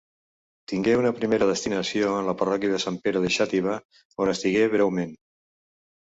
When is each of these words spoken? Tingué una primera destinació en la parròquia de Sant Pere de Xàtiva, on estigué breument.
Tingué 0.71 0.93
una 0.99 1.09
primera 1.17 1.47
destinació 1.49 2.07
en 2.21 2.29
la 2.29 2.33
parròquia 2.39 2.71
de 2.71 2.79
Sant 2.83 2.97
Pere 3.03 3.21
de 3.25 3.29
Xàtiva, 3.35 3.75
on 4.25 4.31
estigué 4.33 4.65
breument. 4.77 5.13